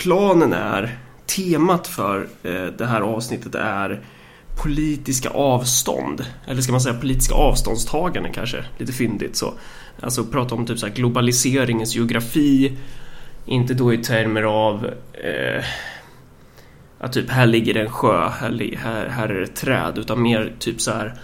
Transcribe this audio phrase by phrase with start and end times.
[0.00, 4.00] planen är, temat för eh, det här avsnittet är
[4.62, 6.26] politiska avstånd.
[6.46, 8.64] Eller ska man säga politiska avståndstaganden kanske?
[8.78, 9.54] Lite fyndigt så.
[10.00, 12.76] Alltså prata om typ så globaliseringens geografi.
[13.46, 15.64] Inte då i termer av eh,
[16.98, 19.98] att typ här ligger en sjö, här, här, här är ett träd.
[19.98, 21.14] Utan mer typ så här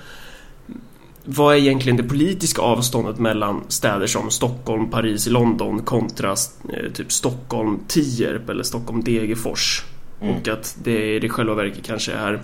[1.28, 7.12] vad är egentligen det politiska avståndet mellan städer som Stockholm, Paris, London kontra eh, typ
[7.12, 9.84] Stockholm, Tierp eller Stockholm, Degerfors?
[10.20, 10.36] Mm.
[10.36, 12.42] Och att det i själva verket kanske är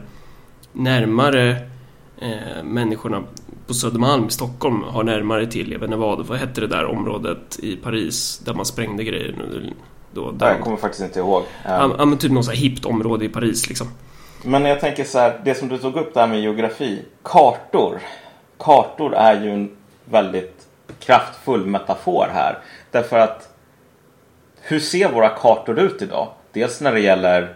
[0.72, 1.50] närmare
[2.20, 3.22] eh, människorna
[3.66, 6.84] på Södermalm i Stockholm har närmare till, jag vet inte vad, vad hette det där
[6.84, 9.34] området i Paris där man sprängde grejer?
[10.14, 10.46] Då, där...
[10.46, 11.42] Jag kommer faktiskt inte ihåg.
[11.64, 13.86] Ja, ja men typ något så här hippt område i Paris liksom.
[14.44, 18.00] Men jag tänker så här, det som du tog upp där med geografi, kartor.
[18.62, 20.66] Kartor är ju en väldigt
[21.00, 22.58] kraftfull metafor här.
[22.90, 23.48] Därför att
[24.60, 26.28] hur ser våra kartor ut idag?
[26.52, 27.54] Dels när det gäller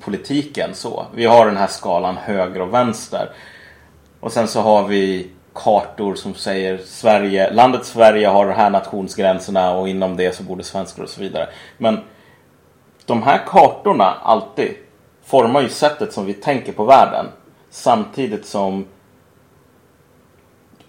[0.00, 1.06] politiken så.
[1.14, 3.30] Vi har den här skalan höger och vänster.
[4.20, 9.72] Och sen så har vi kartor som säger Sverige, landet Sverige har de här nationsgränserna
[9.72, 11.48] och inom det så bor det svenskar och så vidare.
[11.78, 12.00] Men
[13.06, 14.74] de här kartorna alltid
[15.24, 17.26] formar ju sättet som vi tänker på världen.
[17.70, 18.86] Samtidigt som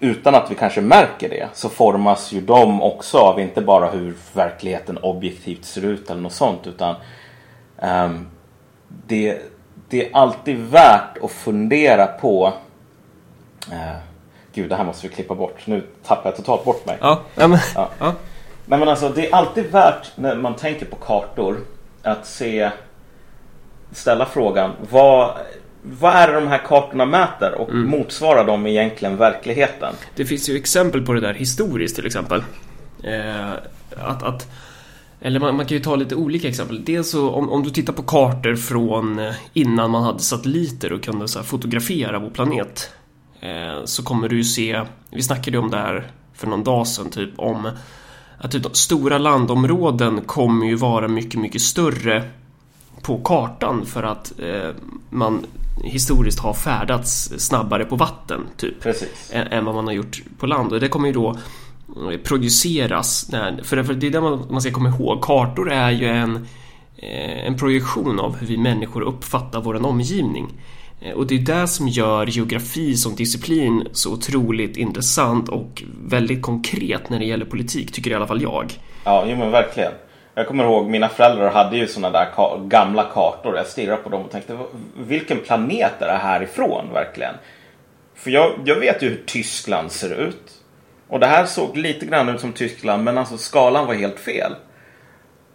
[0.01, 4.15] utan att vi kanske märker det så formas ju de också av inte bara hur
[4.33, 6.95] verkligheten objektivt ser ut eller något sånt utan
[7.81, 8.27] um,
[8.87, 9.41] det,
[9.89, 12.53] det är alltid värt att fundera på
[13.71, 13.97] uh,
[14.53, 15.67] Gud, det här måste vi klippa bort.
[15.67, 16.97] Nu tappar jag totalt bort mig.
[17.01, 17.89] Ja, men, ja.
[17.99, 18.13] ja.
[18.65, 21.57] Nej, men alltså, det är alltid värt när man tänker på kartor
[22.03, 22.71] att se
[23.91, 25.33] ställa frågan vad,
[25.83, 27.89] vad är det de här kartorna mäter och mm.
[27.89, 29.93] motsvarar de egentligen verkligheten?
[30.15, 32.43] Det finns ju exempel på det där historiskt till exempel.
[33.03, 33.51] Eh,
[33.97, 34.51] att, att,
[35.21, 36.85] eller man, man, kan ju ta lite olika exempel.
[36.85, 41.03] Dels så om, om, du tittar på kartor från eh, innan man hade satelliter och
[41.03, 42.89] kunde så fotografera vår planet.
[43.39, 46.87] Eh, så kommer du ju se, vi snackade ju om det här för någon dag
[46.87, 47.69] sedan typ om
[48.37, 52.23] att typ, stora landområden kommer ju vara mycket, mycket större
[53.03, 54.69] på kartan för att eh,
[55.09, 55.45] man
[55.83, 58.85] historiskt har färdats snabbare på vatten typ
[59.31, 61.29] än, än, vad man har gjort på land och det kommer ju då
[62.11, 66.07] eh, produceras när, för, det är det man, man ska komma ihåg kartor är ju
[66.07, 66.47] en
[66.97, 70.53] eh, en projektion av hur vi människor uppfattar vår omgivning
[71.01, 76.41] eh, och det är det som gör geografi som disciplin så otroligt intressant och väldigt
[76.41, 78.73] konkret när det gäller politik, tycker i alla fall jag.
[79.03, 79.91] Ja, jo men verkligen.
[80.33, 83.57] Jag kommer ihåg mina föräldrar hade ju sådana där ka gamla kartor.
[83.57, 84.57] Jag stirrade på dem och tänkte
[84.97, 87.35] vilken planet är det här ifrån verkligen?
[88.15, 90.51] För jag, jag vet ju hur Tyskland ser ut.
[91.07, 94.55] Och det här såg lite grann ut som Tyskland men alltså skalan var helt fel.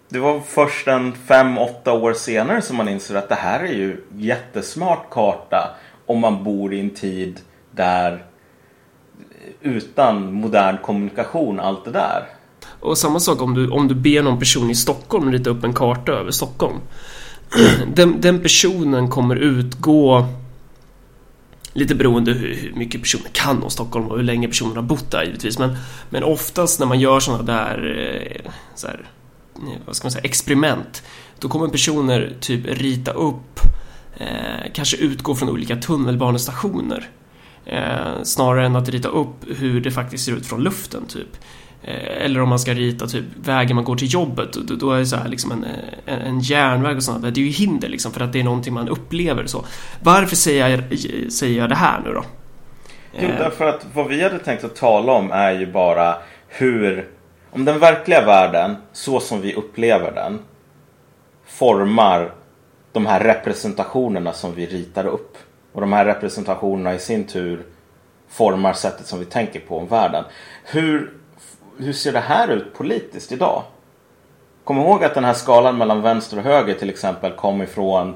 [0.09, 4.05] Det var först en 5-8 år senare som man insåg att det här är ju
[4.17, 5.77] jättesmart karta
[6.07, 8.25] om man bor i en tid där
[9.61, 12.25] utan modern kommunikation allt det där.
[12.81, 15.73] Och samma sak om du, om du ber någon person i Stockholm rita upp en
[15.73, 16.77] karta över Stockholm.
[17.95, 20.27] Den, den personen kommer utgå
[21.77, 25.11] Lite beroende hur, hur mycket personen kan om Stockholm och hur länge personen har bott
[25.11, 25.59] där givetvis.
[25.59, 25.77] Men,
[26.11, 27.99] men oftast när man gör sådana där,
[28.45, 29.09] eh, så här,
[29.55, 31.03] eh, vad ska man säga, experiment.
[31.39, 33.61] Då kommer personer typ rita upp,
[34.17, 37.11] eh, kanske utgå från olika tunnelbanestationer.
[37.65, 41.37] Eh, snarare än att rita upp hur det faktiskt ser ut från luften typ.
[41.87, 45.07] Eh, eller om man ska rita typ vägen man går till jobbet, då är det
[45.07, 45.65] så här liksom en,
[46.07, 47.31] en, järnväg och sånt där.
[47.31, 49.65] Det är ju hinder liksom för att det är någonting man upplever så.
[50.03, 50.99] Varför säger jag,
[51.33, 52.25] säger jag det här nu då?
[53.13, 53.39] Jo, eh.
[53.39, 56.17] därför att vad vi hade tänkt att tala om är ju bara
[56.49, 57.09] hur,
[57.51, 60.39] om den verkliga världen, så som vi upplever den,
[61.47, 62.31] formar
[62.93, 65.37] de här representationerna som vi ritar upp.
[65.73, 67.67] Och de här representationerna i sin tur
[68.29, 70.25] formar sättet som vi tänker på om världen.
[70.65, 71.13] Hur
[71.79, 73.63] hur ser det här ut politiskt idag?
[74.65, 78.15] Kom ihåg att den här skalan mellan vänster och höger till exempel kom ifrån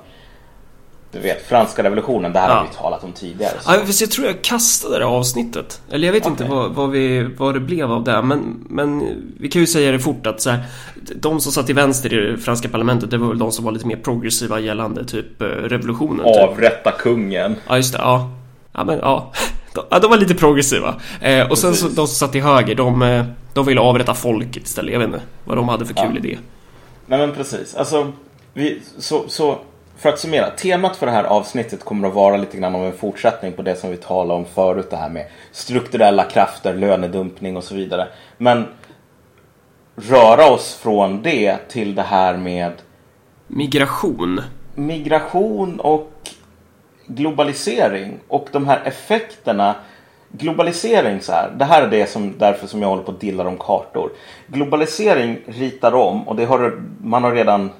[1.12, 2.54] du vet, franska revolutionen, det här ja.
[2.54, 3.52] har vi talat om tidigare.
[3.60, 3.72] Så.
[3.72, 5.82] Ja, jag tror jag kastade det avsnittet.
[5.90, 6.32] Eller jag vet okay.
[6.32, 8.22] inte vad, vad, vi, vad det blev av det.
[8.22, 9.02] Men, men
[9.40, 10.64] vi kan ju säga det fort att så här,
[11.14, 13.72] de som satt i vänster i det franska parlamentet, det var väl de som var
[13.72, 16.26] lite mer progressiva gällande typ eh, revolutionen.
[16.26, 16.42] Typ.
[16.42, 17.00] Avrätta typ.
[17.00, 17.56] kungen.
[17.68, 17.98] Ja, just det.
[17.98, 18.30] Ja.
[18.72, 19.32] Ja, men ja.
[19.74, 21.00] De, de var lite progressiva.
[21.20, 23.24] Eh, och sen så, de som satt i höger, de, eh,
[23.54, 24.92] de ville avrätta folket istället.
[24.92, 26.18] Jag vet inte vad de hade för kul ja.
[26.18, 26.38] idé.
[27.06, 27.74] Nej men precis.
[27.74, 28.12] Alltså,
[28.52, 29.58] vi, så, så
[30.00, 30.50] för att summera.
[30.50, 33.76] Temat för det här avsnittet kommer att vara lite grann om en fortsättning på det
[33.76, 34.90] som vi talade om förut.
[34.90, 38.08] Det här med strukturella krafter, lönedumpning och så vidare.
[38.38, 38.66] Men
[39.96, 42.72] röra oss från det till det här med
[43.46, 44.40] Migration.
[44.74, 46.30] migration och
[47.14, 49.74] globalisering och de här effekterna.
[50.32, 53.48] Globalisering så här, det här är det som, därför som jag håller på att dilla
[53.48, 54.10] om kartor.
[54.46, 57.70] Globalisering ritar om och det har, man har redan,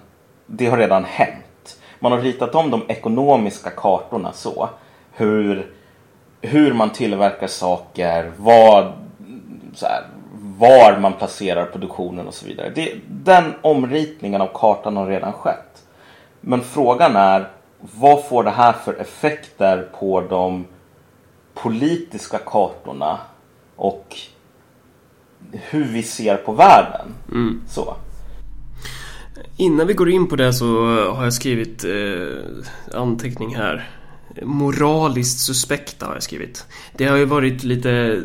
[0.47, 1.79] det har redan hänt.
[1.99, 4.69] Man har ritat om de ekonomiska kartorna så.
[5.13, 5.73] Hur,
[6.41, 8.93] hur man tillverkar saker, vad,
[9.75, 10.03] så här,
[10.59, 12.73] var man placerar produktionen och så vidare.
[12.75, 15.83] Det, den omritningen av kartan har redan skett.
[16.41, 17.49] Men frågan är
[17.81, 20.67] vad får det här för effekter på de
[21.55, 23.19] politiska kartorna
[23.77, 24.17] och
[25.53, 27.15] hur vi ser på världen.
[27.69, 27.97] Så.
[29.57, 30.67] Innan vi går in på det så
[31.11, 33.91] har jag skrivit eh, anteckning här.
[34.43, 36.67] Moraliskt suspekta har jag skrivit.
[36.97, 38.19] Det har ju varit lite eh,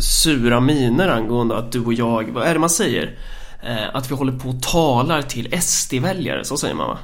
[0.00, 3.18] sura miner angående att du och jag, vad är det man säger?
[3.62, 6.98] Eh, att vi håller på och talar till SD-väljare, så säger man va?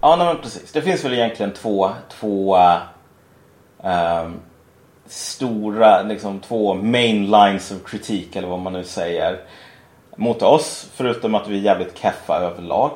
[0.00, 0.72] Ja, nej, men precis.
[0.72, 2.56] Det finns väl egentligen två, två
[3.82, 4.40] ehm,
[5.06, 9.40] stora, liksom två main lines of kritik eller vad man nu säger
[10.16, 10.88] mot oss.
[10.94, 12.90] Förutom att vi är jävligt keffa överlag.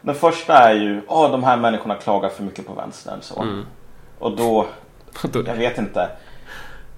[0.00, 3.18] Den första är ju, åh de här människorna klagar för mycket på vänstern.
[3.22, 3.62] Så.
[4.18, 4.66] Och då,
[5.32, 6.08] jag vet inte.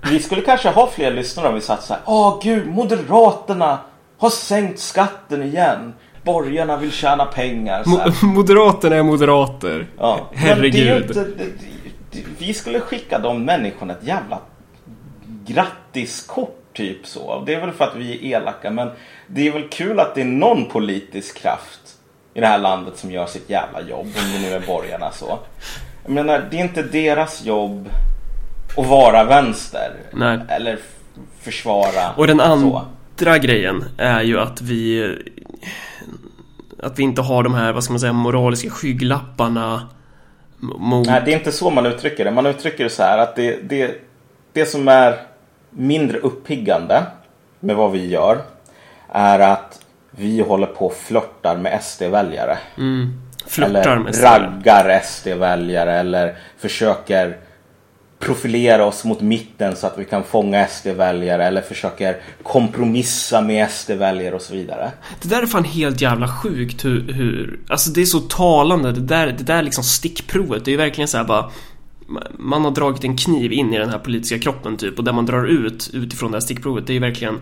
[0.03, 3.79] Vi skulle kanske ha fler lyssnare om vi satt så här, åh gud, Moderaterna
[4.19, 5.95] har sänkt skatten igen.
[6.33, 7.83] Borgarna vill tjäna pengar.
[7.85, 7.91] Så.
[7.91, 9.87] Mo- Moderaterna är moderater.
[9.99, 10.31] Ja.
[10.35, 11.03] Herregud.
[11.11, 11.27] inte,
[12.39, 14.39] vi skulle skicka de människorna ett jävla
[15.47, 17.43] grattiskort typ så.
[17.47, 18.91] Det är väl för att vi är elaka men
[19.27, 21.81] det är väl kul att det är någon politisk kraft
[22.35, 24.07] i det här landet som gör sitt jävla jobb.
[24.07, 25.39] Om det nu är borgarna så.
[26.05, 27.89] Jag menar, det är inte deras jobb
[28.77, 29.91] att vara vänster.
[30.13, 30.39] Nej.
[30.49, 30.79] Eller
[31.41, 32.45] försvara Och den så.
[33.21, 35.17] andra grejen är ju att vi
[36.83, 39.89] att vi inte har de här, vad ska man säga, moraliska skygglapparna
[40.61, 41.07] mot...
[41.07, 42.31] Nej, det är inte så man uttrycker det.
[42.31, 43.95] Man uttrycker det så här att det, det,
[44.53, 45.17] det som är
[45.71, 47.03] mindre uppiggande
[47.61, 48.39] med vad vi gör
[49.09, 49.81] är att
[50.11, 52.59] vi håller på och flörtar med SD-väljare.
[52.79, 53.13] Mm,
[53.47, 54.25] flörtar Eller med SD.
[54.25, 57.37] raggar SD-väljare eller försöker
[58.19, 64.35] profilera oss mot mitten så att vi kan fånga SD-väljare eller försöker kompromissa med SD-väljare
[64.35, 64.93] och så vidare.
[65.23, 67.61] Det där är fan helt jävla sjukt hur, hur...
[67.69, 71.09] Alltså det är så talande, det där, det där liksom stickprovet, det är ju verkligen
[71.09, 71.51] såhär bara...
[72.39, 75.27] Man har dragit en kniv in i den här politiska kroppen typ och där man
[75.27, 77.41] drar ut utifrån det här stickprovet, det är ju verkligen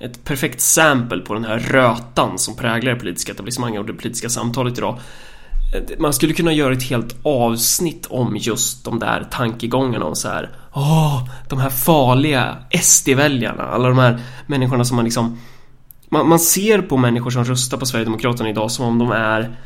[0.00, 4.28] ett perfekt sample på den här rötan som präglar det politiska etablissemanget och det politiska
[4.28, 4.98] samtalet idag.
[5.98, 10.50] Man skulle kunna göra ett helt avsnitt om just de där tankegångarna om så här.
[10.74, 15.38] Åh, de här farliga SD-väljarna, alla de här människorna som man liksom
[16.08, 19.56] man, man ser på människor som röstar på Sverigedemokraterna idag som om de är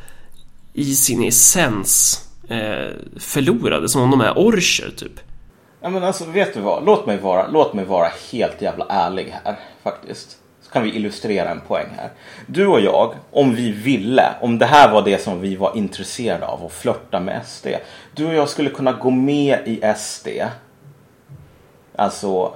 [0.72, 5.20] i sin essens eh, förlorade, som om de är orcher typ.
[5.80, 6.84] Ja men alltså vet du vad?
[6.84, 10.36] Låt mig vara, låt mig vara helt jävla ärlig här faktiskt.
[10.72, 12.10] Kan vi illustrera en poäng här.
[12.46, 16.46] Du och jag, om vi ville, om det här var det som vi var intresserade
[16.46, 17.66] av och flörta med SD.
[18.14, 20.28] Du och jag skulle kunna gå med i SD.
[21.96, 22.52] Alltså,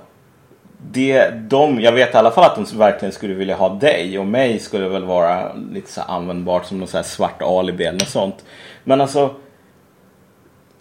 [0.90, 4.26] det, de, jag vet i alla fall att de verkligen skulle vilja ha dig och
[4.26, 8.08] mig skulle väl vara lite så användbart som någon så här svart alibi eller något
[8.08, 8.44] sånt.
[8.84, 9.35] Men alltså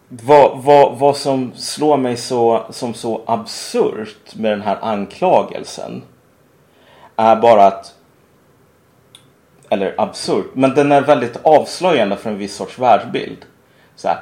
[0.07, 6.01] vad, vad, vad som slår mig så, som så absurt med den här anklagelsen
[7.15, 7.95] är bara att
[9.69, 13.37] eller absurt, men den är väldigt avslöjande för en viss sorts världsbild.
[13.95, 14.17] Så här,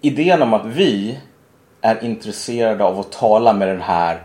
[0.00, 1.18] idén om att vi
[1.80, 4.22] är intresserade av att tala med den här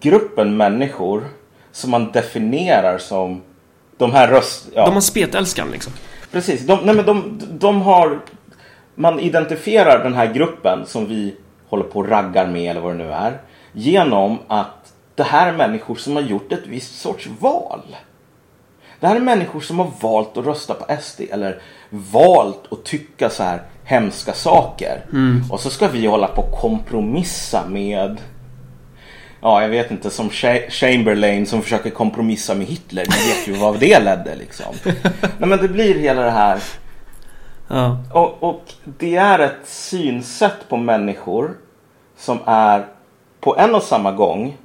[0.00, 1.24] gruppen människor
[1.72, 3.42] som man definierar som
[3.96, 4.68] de här röst...
[4.74, 4.84] Ja.
[4.86, 5.92] De har spetälskan liksom.
[6.32, 6.66] Precis.
[6.66, 8.20] De, nej men de, de har...
[8.94, 11.36] Man identifierar den här gruppen som vi
[11.68, 13.40] håller på och raggar med eller vad det nu är.
[13.72, 17.96] Genom att det här är människor som har gjort ett visst sorts val.
[19.00, 23.30] Det här är människor som har valt att rösta på SD eller valt att tycka
[23.30, 25.04] så här hemska saker.
[25.50, 28.20] Och så ska vi hålla på och kompromissa med
[29.40, 33.06] Ja, jag vet inte, som Cha- Chamberlain som försöker kompromissa med Hitler.
[33.10, 34.74] Ni vet ju vad det ledde liksom.
[35.38, 36.58] Nej men det blir hela det här
[37.68, 37.98] Ja.
[38.12, 41.56] och, och det är ett synsätt på människor
[42.16, 42.86] som är
[43.40, 44.56] på en och samma gång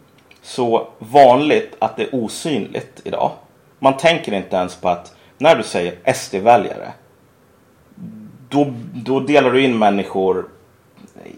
[0.41, 3.31] så vanligt att det är osynligt idag.
[3.79, 6.91] Man tänker inte ens på att när du säger SD-väljare
[8.51, 10.49] då, då delar du in människor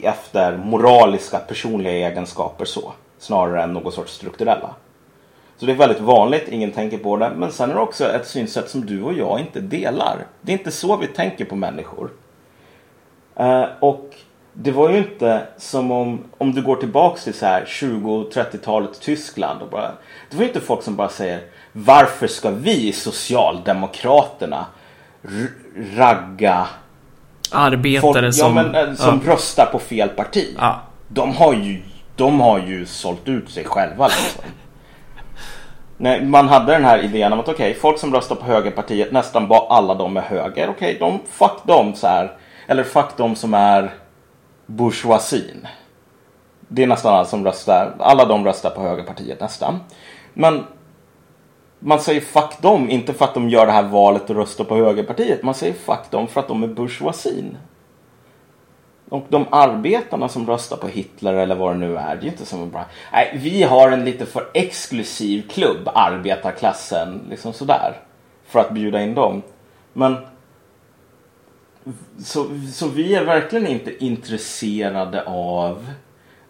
[0.02, 4.76] efter moraliska personliga egenskaper så snarare än någon sorts strukturella.
[5.58, 7.32] Så det är väldigt vanligt, ingen tänker på det.
[7.36, 10.26] Men sen är det också ett synsätt som du och jag inte delar.
[10.42, 12.10] Det är inte så vi tänker på människor.
[13.36, 14.16] Eh, och
[14.54, 19.62] det var ju inte som om, om du går tillbaks till så här 20-30-talet Tyskland.
[19.62, 19.92] Och bara,
[20.30, 21.42] det var ju inte folk som bara säger
[21.72, 24.66] varför ska vi Socialdemokraterna
[25.96, 26.68] ragga
[27.52, 28.58] Arbetare folk, som...
[28.58, 29.34] Ja, men, eh, som ja.
[29.34, 30.56] röstar på fel parti.
[30.60, 30.82] Ja.
[31.08, 31.82] De, har ju,
[32.16, 34.44] de har ju sålt ut sig själva liksom.
[35.98, 39.12] Nej, man hade den här idén om att okej, okay, folk som röstar på högerpartiet,
[39.12, 40.70] nästan bara alla de är höger.
[40.70, 42.32] Okej, okay, de, fuck dem så här.
[42.68, 43.92] Eller fuck dem som är
[44.66, 45.68] Bourgeoisin.
[46.68, 49.80] Det är nästan alla som röstar, alla de röstar på högerpartiet nästan.
[50.34, 50.64] Men
[51.80, 54.76] man säger fuck dem, inte för att de gör det här valet och röstar på
[54.76, 55.44] högerpartiet.
[55.44, 57.58] Man säger fuck dem för att de är bourgeoisin.
[59.10, 62.46] Och de arbetarna som röstar på Hitler eller vad det nu är, det är inte
[62.46, 67.94] som bara, nej, vi har en lite för exklusiv klubb, arbetarklassen, liksom sådär.
[68.46, 69.42] För att bjuda in dem.
[69.94, 70.18] Men
[72.20, 75.88] så, så vi är verkligen inte intresserade av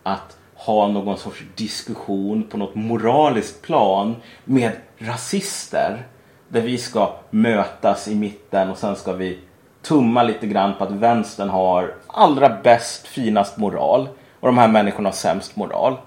[0.03, 6.07] att ha någon sorts diskussion på något moraliskt plan med rasister.
[6.47, 9.39] Där vi ska mötas i mitten och sen ska vi
[9.81, 14.07] tumma lite grann på att vänstern har allra bäst, finast moral.
[14.39, 15.97] Och de här människorna har sämst moral.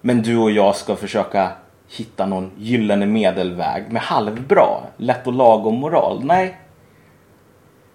[0.00, 1.50] Men du och jag ska försöka
[1.88, 6.24] hitta någon gyllene medelväg med halvbra, lätt och lagom moral.
[6.24, 6.56] Nej.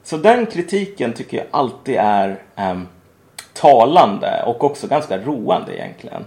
[0.05, 2.87] Så den kritiken tycker jag alltid är um,
[3.53, 6.25] talande och också ganska roande egentligen.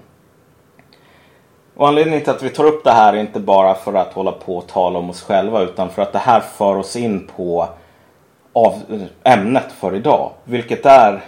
[1.76, 4.32] Och anledningen till att vi tar upp det här är inte bara för att hålla
[4.32, 7.68] på och tala om oss själva utan för att det här för oss in på
[8.52, 8.82] av,
[9.24, 10.32] ämnet för idag.
[10.44, 11.24] Vilket är...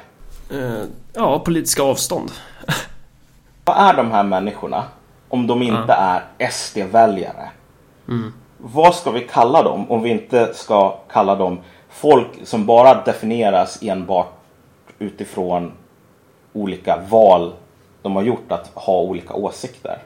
[0.52, 2.30] Uh, ja, politiska avstånd.
[3.64, 4.84] Vad är de här människorna
[5.28, 6.02] om de inte uh.
[6.02, 7.50] är SD-väljare?
[8.08, 8.32] Mm.
[8.56, 11.58] Vad ska vi kalla dem om vi inte ska kalla dem
[11.90, 14.32] folk som bara definieras enbart
[14.98, 15.72] utifrån
[16.52, 17.52] olika val
[18.02, 19.98] de har gjort att ha olika åsikter.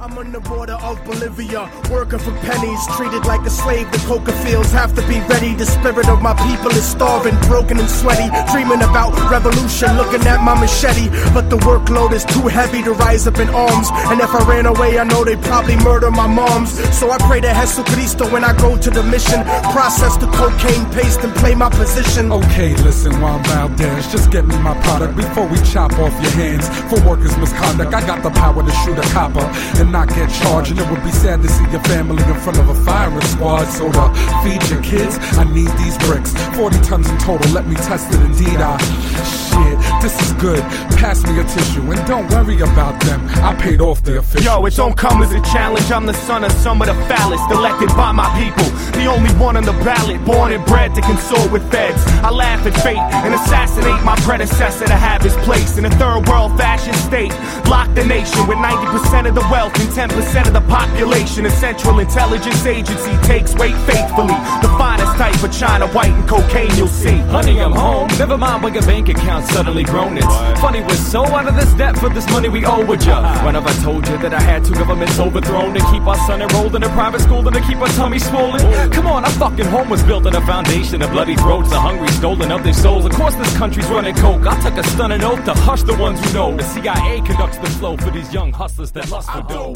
[0.00, 3.90] I'm on the border of Bolivia, working for pennies, treated like a slave.
[3.92, 5.54] The coca fields have to be ready.
[5.54, 10.42] The spirit of my people is starving, broken and sweaty, dreaming about revolution, looking at
[10.42, 11.08] my machete.
[11.32, 13.88] But the workload is too heavy to rise up in arms.
[14.10, 16.74] And if I ran away, I know they'd probably murder my moms.
[16.98, 21.20] So I pray to Jesucristo when I go to the mission, process the cocaine paste
[21.22, 22.32] and play my position.
[22.32, 26.68] Okay, listen, while Valdez, just get me my product before we chop off your hands
[26.90, 27.94] for workers' misconduct.
[27.94, 29.46] I got the power to shoot a copper
[29.84, 30.70] and not get charged.
[30.72, 33.66] And it would be sad to see your family in front of a firing squad.
[33.66, 34.04] So to
[34.42, 36.32] feed your kids, I need these bricks.
[36.56, 38.58] 40 tons in total, let me test it indeed.
[38.60, 40.62] I shit, this is good.
[40.98, 43.20] Pass me a tissue and don't worry about them.
[43.42, 44.44] I paid off the official.
[44.44, 45.90] Yo, it don't come as a challenge.
[45.90, 48.64] I'm the son of some of the foulest, elected by my people.
[48.98, 52.02] The only one on the ballot, born and bred to consort with feds.
[52.22, 56.26] I laugh at fate and assassinate my predecessor to have his place in a third
[56.28, 57.32] world fashion state.
[57.68, 61.46] Lock the nation with 90% of the wealth and 10% of the population.
[61.46, 64.38] A Central Intelligence Agency takes weight faithfully.
[64.62, 67.18] The finest type of China, white and cocaine you'll see.
[67.34, 68.08] Honey, I'm home.
[68.18, 70.16] Never mind when your bank account suddenly grown.
[70.18, 73.44] It's funny, we're so out of this debt for this money we owe with ya.
[73.44, 76.42] When have I told you that I had two governments overthrown to keep our son
[76.42, 78.60] enrolled in a private school and to keep our tummy swollen?
[78.92, 82.08] Come on, our fucking home was built on a foundation of bloody throats, the hungry
[82.08, 83.04] stolen of their souls.
[83.04, 84.46] Of course, this country's running coke.
[84.46, 86.56] I took a stunning oath to hush the ones who know.
[86.56, 89.74] The CIA conducts the flow for these young hustlers that lust for dough.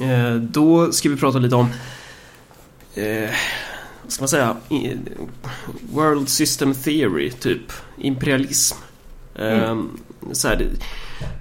[0.00, 1.70] Eh, då ska vi prata lite om
[2.94, 3.30] eh,
[4.10, 4.56] ska man säga?
[5.92, 7.72] World System Theory, typ.
[7.98, 8.76] Imperialism.
[9.34, 9.60] Mm.
[9.60, 10.68] Eh, så här,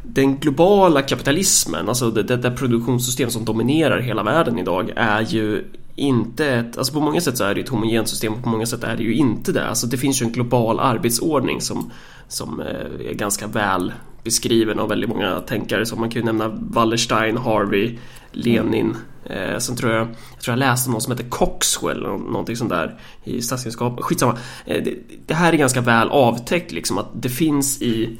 [0.03, 6.47] den globala kapitalismen, alltså det, det produktionssystem som dominerar hela världen idag är ju inte
[6.47, 8.83] ett, alltså på många sätt så är det ett homogent system och på många sätt
[8.83, 9.67] är det ju inte det.
[9.67, 11.91] Alltså det finns ju en global arbetsordning som,
[12.27, 15.85] som eh, är ganska väl beskriven av väldigt många tänkare.
[15.85, 17.97] Så man kan ju nämna Wallerstein, Harvey,
[18.31, 18.95] Lenin.
[19.25, 22.69] Eh, sen tror jag, jag tror jag läste någon som heter Coxwell eller någonting sånt
[22.69, 23.99] där i statsvetenskap.
[24.01, 24.37] Skitsamma.
[24.65, 24.95] Eh, det,
[25.25, 28.19] det här är ganska väl avtäckt liksom att det finns i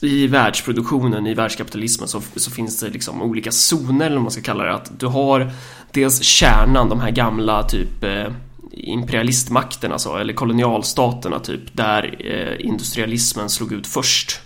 [0.00, 4.42] i världsproduktionen, i världskapitalismen så, så, finns det liksom olika zoner eller vad man ska
[4.42, 4.74] kalla det.
[4.74, 5.50] Att du har
[5.92, 8.32] dels kärnan, de här gamla typ eh,
[8.70, 14.40] imperialistmakterna så, eller kolonialstaterna typ, där eh, industrialismen slog ut först.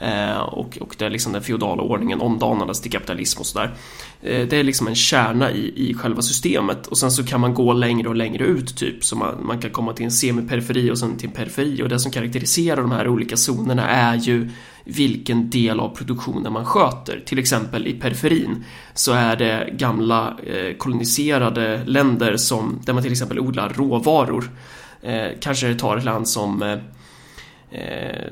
[0.00, 3.74] Eh, och, och där liksom den feodala ordningen omdanades alltså till kapitalism och sådär.
[4.22, 7.54] Eh, det är liksom en kärna i, i själva systemet och sen så kan man
[7.54, 10.98] gå längre och längre ut typ så man, man kan komma till en semiperiferi och
[10.98, 14.50] sen till en periferi och det som karaktäriserar de här olika zonerna är ju
[14.84, 17.22] vilken del av produktionen man sköter.
[17.26, 18.64] Till exempel i periferin
[18.94, 24.50] så är det gamla eh, koloniserade länder som, där man till exempel odlar råvaror.
[25.02, 26.78] Eh, kanske tar ett land som eh,
[27.70, 28.26] eh,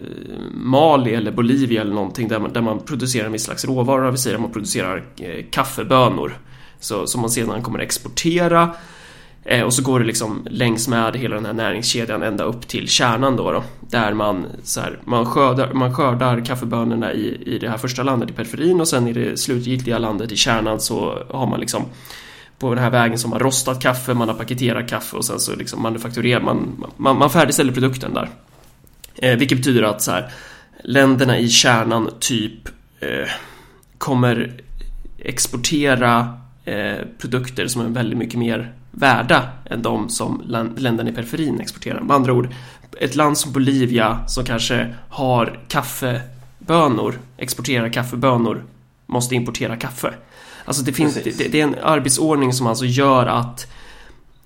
[0.53, 4.19] Mali eller Bolivia eller någonting där man, där man producerar en viss slags råvara, Vi
[4.19, 6.39] säger att man producerar eh, kaffebönor.
[6.81, 8.71] Så, som man sedan kommer exportera
[9.45, 12.89] eh, och så går det liksom längs med hela den här näringskedjan ända upp till
[12.89, 17.69] kärnan då, då där man, så här, man, skördar, man skördar kaffebönorna i, i det
[17.69, 21.47] här första landet i periferin och sen i det slutgiltiga landet i kärnan så har
[21.47, 21.85] man liksom
[22.59, 25.57] på den här vägen som har rostat kaffe, man har paketerat kaffe och sen så
[25.57, 28.29] liksom manufakturerar man, man, man färdigställer produkten där.
[29.19, 30.31] Eh, vilket betyder att så här,
[30.85, 32.69] länderna i kärnan typ
[33.01, 33.29] eh,
[33.99, 34.61] kommer
[35.19, 40.43] exportera eh, produkter som är väldigt mycket mer värda än de som
[40.77, 42.01] länderna i periferin exporterar.
[42.01, 42.55] Med andra ord,
[43.01, 48.65] ett land som Bolivia som kanske har kaffebönor, exporterar kaffebönor,
[49.07, 50.15] måste importera kaffe.
[50.65, 53.73] Alltså det finns, det, det, är en arbetsordning som alltså gör att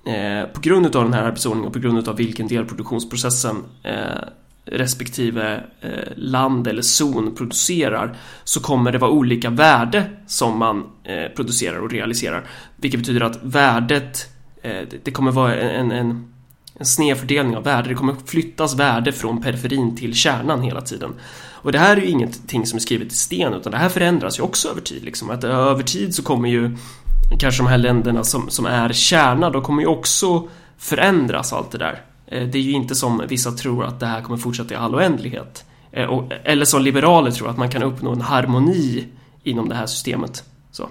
[0.05, 3.93] eh, på grund av den här arbetsordningen och på grund av vilken del produktionsprocessen eh,
[4.65, 11.35] respektive eh, land eller zon producerar så kommer det vara olika värde som man eh,
[11.35, 12.47] producerar och realiserar.
[12.75, 14.29] Vilket betyder att värdet,
[14.61, 16.33] eh, det kommer vara en, en,
[16.79, 17.89] en snedfördelning av värde.
[17.89, 21.13] Det kommer flyttas värde från periferin till kärnan hela tiden.
[21.51, 24.39] Och det här är ju ingenting som är skrivet i sten utan det här förändras
[24.39, 25.03] ju också över tid.
[25.03, 25.29] Liksom.
[25.29, 26.77] Att över tid så kommer ju
[27.39, 31.77] kanske de här länderna som, som är kärna, de kommer ju också förändras allt det
[31.77, 32.01] där.
[32.33, 34.95] Eh, det är ju inte som vissa tror att det här kommer fortsätta i all
[34.95, 35.65] oändlighet.
[35.91, 39.07] Eh, eller som liberaler tror att man kan uppnå en harmoni
[39.43, 40.43] inom det här systemet.
[40.71, 40.89] Så.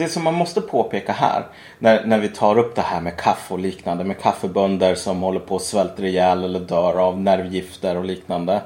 [0.00, 1.46] Det som man måste påpeka här
[1.78, 5.40] när, när vi tar upp det här med kaffe och liknande med kaffebönder som håller
[5.40, 8.62] på att svälta ihjäl eller dör av nervgifter och liknande.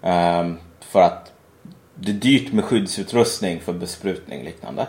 [0.00, 1.32] Um, för att
[1.94, 4.86] det är dyrt med skyddsutrustning för besprutning och liknande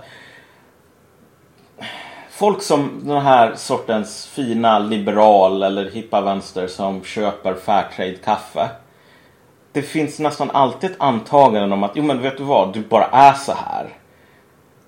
[2.39, 8.69] folk som den här sortens fina liberal eller hippa vänster som köper Fairtrade-kaffe.
[9.71, 13.05] Det finns nästan alltid ett antagande om att jo men vet du vad, du bara
[13.05, 13.89] är så här.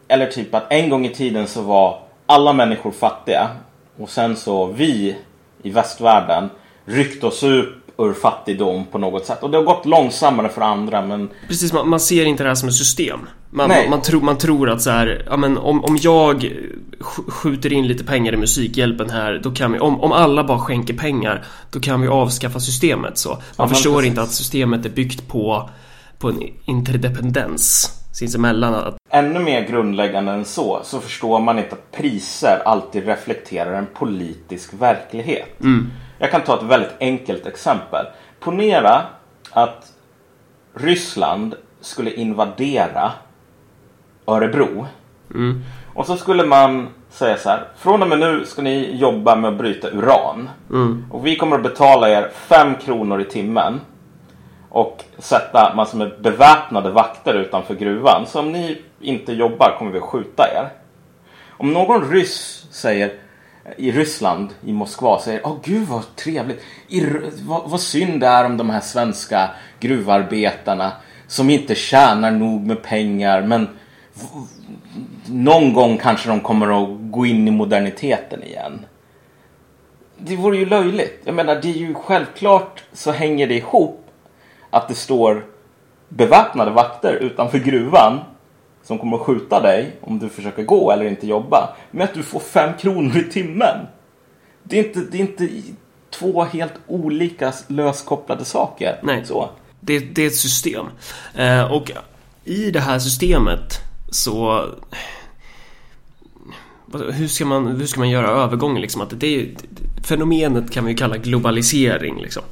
[0.07, 3.49] Eller typ att en gång i tiden så var alla människor fattiga
[3.97, 5.17] och sen så vi
[5.63, 6.49] i västvärlden
[6.85, 9.43] ryckte oss upp ur fattigdom på något sätt.
[9.43, 11.29] Och det har gått långsammare för andra men...
[11.47, 13.19] Precis, man, man ser inte det här som ett system.
[13.49, 16.51] Man, man, man, tro, man tror att så här, ja, men om, om jag
[17.27, 20.93] skjuter in lite pengar i Musikhjälpen här, då kan vi, om, om alla bara skänker
[20.93, 23.17] pengar, då kan vi avskaffa systemet.
[23.17, 24.09] Så man ja, förstår precis.
[24.09, 25.69] inte att systemet är byggt på,
[26.19, 28.73] på en interdependens sinsemellan.
[28.73, 28.95] Att...
[29.09, 34.73] Ännu mer grundläggande än så, så förstår man inte att priser alltid reflekterar en politisk
[34.73, 35.61] verklighet.
[35.61, 35.91] Mm.
[36.21, 38.05] Jag kan ta ett väldigt enkelt exempel.
[38.39, 39.01] Ponera
[39.51, 39.91] att
[40.73, 43.11] Ryssland skulle invadera
[44.27, 44.87] Örebro.
[45.33, 45.63] Mm.
[45.93, 47.63] Och så skulle man säga så här.
[47.77, 50.49] Från och med nu ska ni jobba med att bryta uran.
[50.69, 51.05] Mm.
[51.11, 53.81] Och vi kommer att betala er 5 kronor i timmen.
[54.69, 58.25] Och sätta massor med beväpnade vakter utanför gruvan.
[58.27, 60.69] Så om ni inte jobbar kommer vi att skjuta er.
[61.49, 63.11] Om någon ryss säger
[63.77, 66.61] i Ryssland, i Moskva, säger Åh oh, gud vad trevligt.
[66.87, 67.05] I,
[67.45, 70.91] vad, vad synd det är om de här svenska gruvarbetarna
[71.27, 73.69] som inte tjänar nog med pengar men
[75.25, 78.85] någon gång kanske de kommer att gå in i moderniteten igen.
[80.17, 81.21] Det vore ju löjligt.
[81.23, 84.05] Jag menar, det är ju självklart så hänger det ihop
[84.69, 85.45] att det står
[86.09, 88.19] beväpnade vakter utanför gruvan
[88.83, 91.75] som kommer att skjuta dig om du försöker gå eller inte jobba.
[91.91, 93.87] Med att du får fem kronor i timmen.
[94.63, 95.49] Det är inte, det är inte
[96.09, 98.99] två helt olika löskopplade saker.
[99.03, 99.49] Nej, så.
[99.79, 100.85] Det, det är ett system.
[101.35, 101.91] Eh, och
[102.43, 103.79] i det här systemet
[104.11, 104.65] så...
[107.13, 109.01] Hur ska man, hur ska man göra övergången liksom?
[109.01, 109.49] Att det,
[110.03, 112.43] fenomenet kan vi kalla globalisering liksom.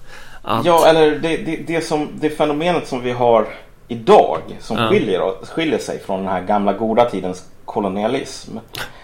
[0.41, 0.65] Att...
[0.65, 3.47] Ja, eller det, det, det, som, det fenomenet som vi har
[3.91, 4.89] idag som ja.
[4.89, 8.57] skiljer, skiljer sig från den här gamla goda tidens kolonialism.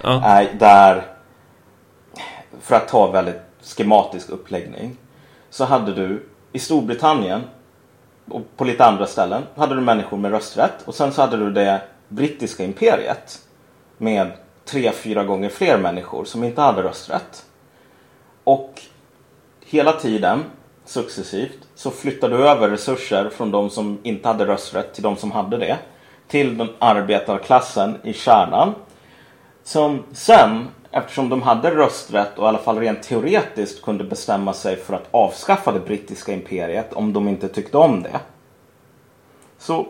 [0.03, 0.23] Ja.
[0.23, 1.03] Är där,
[2.61, 3.41] för att ta väldigt
[3.77, 4.97] schematisk uppläggning,
[5.49, 7.41] så hade du i Storbritannien
[8.29, 11.51] och på lite andra ställen hade du människor med rösträtt och sen så hade du
[11.51, 13.39] det brittiska imperiet
[13.97, 14.31] med
[14.65, 17.45] tre, fyra gånger fler människor som inte hade rösträtt.
[18.43, 18.81] Och
[19.65, 20.43] hela tiden
[20.85, 25.31] successivt så flyttade du över resurser från de som inte hade rösträtt till de som
[25.31, 25.77] hade det.
[26.27, 28.75] Till den arbetarklassen i kärnan.
[29.63, 34.75] Som sen, eftersom de hade rösträtt och i alla fall rent teoretiskt kunde bestämma sig
[34.75, 38.19] för att avskaffa det brittiska imperiet om de inte tyckte om det.
[39.57, 39.87] Så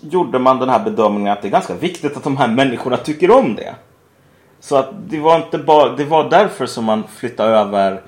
[0.00, 3.30] gjorde man den här bedömningen att det är ganska viktigt att de här människorna tycker
[3.30, 3.74] om det.
[4.60, 8.02] Så att det var inte bara, det var därför som man flyttade över,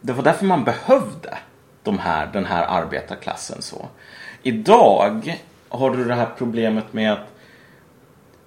[0.00, 1.38] det var därför man behövde
[1.86, 3.88] de här, den här arbetarklassen så.
[4.42, 7.32] Idag har du det här problemet med att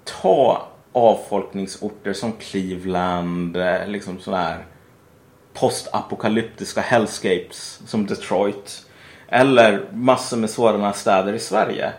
[0.04, 4.64] ta avfolkningsorter som Cleveland, eh, liksom sådana här
[5.54, 8.86] postapokalyptiska hellscapes som Detroit.
[9.28, 11.92] Eller massor med sådana städer i Sverige.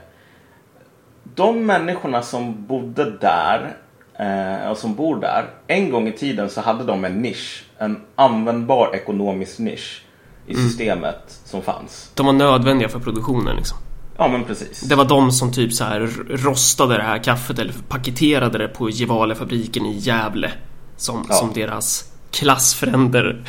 [1.23, 3.75] De människorna som bodde där
[4.15, 5.49] eh, och som bor där.
[5.67, 7.65] En gång i tiden så hade de en nisch.
[7.77, 10.03] En användbar ekonomisk nisch
[10.51, 10.69] i mm.
[10.69, 11.45] systemet mm.
[11.45, 12.11] som fanns.
[12.15, 13.77] De var nödvändiga för produktionen liksom.
[14.17, 14.81] Ja men precis.
[14.81, 18.89] Det var de som typ så här rostade det här kaffet eller paketerade det på
[18.89, 20.51] Gevalefabriken i Gävle.
[20.97, 21.35] Som, ja.
[21.35, 23.43] som deras klassfränder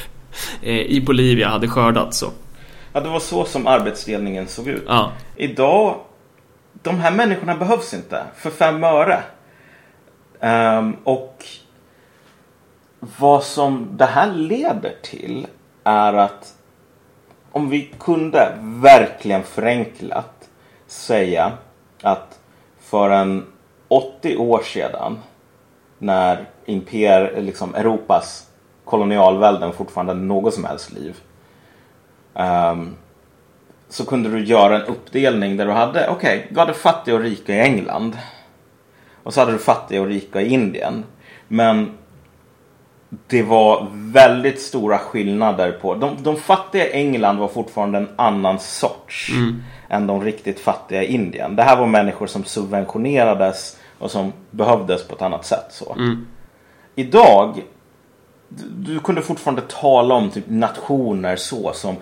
[0.62, 2.30] eh, i Bolivia hade skördat så.
[2.92, 4.84] Ja det var så som arbetsdelningen såg ut.
[4.86, 5.12] Ja.
[5.36, 6.00] Idag,
[6.82, 9.22] de här människorna behövs inte för fem öre.
[10.40, 11.44] Um, och
[13.18, 15.46] vad som det här leder till
[15.84, 16.54] är att
[17.52, 20.48] om vi kunde verkligen förenklat
[20.86, 21.52] säga
[22.02, 22.38] att
[22.80, 23.46] för en
[23.88, 25.18] 80 år sedan
[25.98, 28.48] när imper, liksom Europas
[28.84, 31.16] kolonialvälden fortfarande hade något som helst liv.
[32.34, 32.96] Um,
[33.88, 37.20] så kunde du göra en uppdelning där du hade, okej, okay, du hade fattiga och
[37.20, 38.18] rika i England.
[39.22, 41.04] Och så hade du fattiga och rika i Indien.
[41.48, 41.98] Men
[43.26, 45.94] det var väldigt stora skillnader på...
[45.94, 49.62] De, de fattiga England var fortfarande en annan sorts mm.
[49.88, 51.56] än de riktigt fattiga i Indien.
[51.56, 55.66] Det här var människor som subventionerades och som behövdes på ett annat sätt.
[55.70, 55.92] Så.
[55.92, 56.26] Mm.
[56.94, 57.62] Idag,
[58.48, 61.96] du, du kunde fortfarande tala om typ nationer så som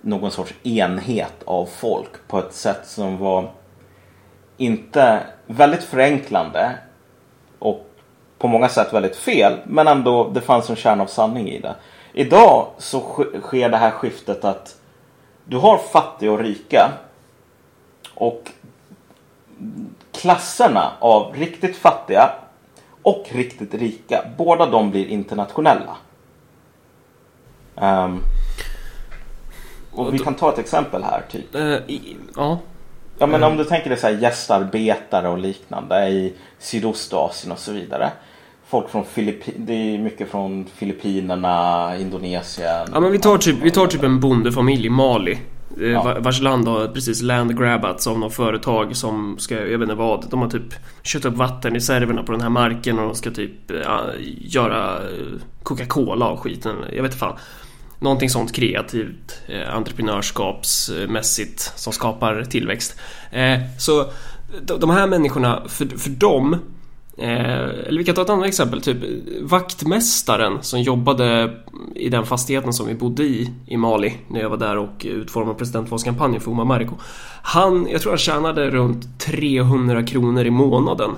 [0.00, 3.50] någon sorts enhet av folk på ett sätt som var
[4.56, 6.70] inte väldigt förenklande
[7.58, 7.91] och
[8.42, 9.58] på många sätt väldigt fel.
[9.64, 11.74] Men ändå, det fanns en kärna av sanning i det.
[12.12, 13.00] Idag så
[13.40, 14.76] sker det här skiftet att
[15.44, 16.92] du har fattiga och rika.
[18.14, 18.50] Och
[20.12, 22.30] klasserna av riktigt fattiga
[23.02, 25.96] och riktigt rika, båda de blir internationella.
[27.74, 28.20] Um,
[29.92, 31.22] och vi kan ta ett exempel här.
[31.30, 31.54] Typ.
[31.54, 32.58] Uh, i, ja.
[33.18, 37.72] Ja men om du tänker dig så här gästarbetare och liknande i Sydostasien och så
[37.72, 38.10] vidare.
[38.72, 42.88] Folk från Filippinerna, det är mycket från Filippinerna, Indonesien.
[42.92, 45.38] Ja men vi tar typ, vi tar typ en bondefamilj i Mali.
[45.80, 46.16] Eh, ja.
[46.20, 50.40] Vars land har precis landgrabbats av något företag som ska, jag vet inte vad, de
[50.40, 54.04] har typ kört upp vattenreserverna på den här marken och de ska typ ja,
[54.40, 57.36] göra eh, Coca-Cola och skiten, jag vet inte fan
[57.98, 63.00] någonting sånt kreativt, eh, entreprenörskapsmässigt som skapar tillväxt.
[63.30, 64.04] Eh, så
[64.78, 66.58] de här människorna, för, för dem
[67.18, 68.96] Eh, eller vi kan ta ett annat exempel, typ
[69.40, 71.56] vaktmästaren som jobbade
[71.94, 75.58] i den fastigheten som vi bodde i i Mali när jag var där och utformade
[75.58, 76.94] presidentvalskampanjen för Omar Mariko.
[77.42, 81.10] Han, jag tror han tjänade runt 300 kronor i månaden.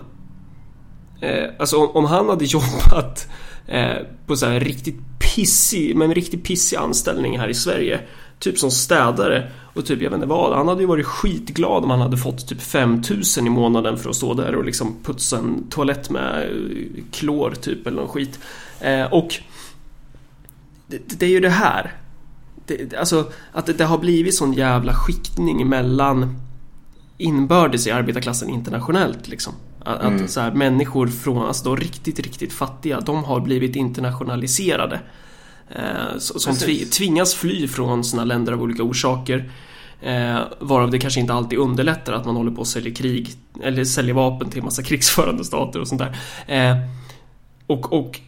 [1.21, 3.29] Eh, alltså om, om han hade jobbat
[3.67, 5.01] eh, på så här riktigt
[5.35, 8.01] pissig, men riktigt pissig anställning här i Sverige.
[8.39, 10.57] Typ som städare och typ jag vet inte vad.
[10.57, 14.17] Han hade ju varit skitglad om han hade fått typ 5000 i månaden för att
[14.17, 18.39] stå där och liksom putsa en toalett med eh, klor typ eller någon skit.
[18.81, 19.35] Eh, och
[20.87, 21.93] det, det, är ju det här.
[22.67, 26.37] Det, alltså att det, det har blivit sån jävla skiktning mellan
[27.19, 29.53] inbördes i arbetarklassen internationellt liksom.
[29.81, 30.29] Att, mm.
[30.29, 35.01] så här, människor från, alltså de riktigt, riktigt fattiga, de har blivit internationaliserade.
[35.69, 36.55] Eh, som
[36.93, 39.51] tvingas fly från sina länder av olika orsaker.
[40.01, 43.31] Eh, varav det kanske inte alltid underlättar att man håller på och säljer krig
[43.63, 46.17] eller säljer vapen till massa krigsförande stater och sånt där.
[46.47, 46.77] Eh,
[47.67, 48.21] och, och